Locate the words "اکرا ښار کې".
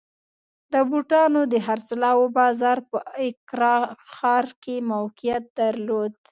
3.25-4.75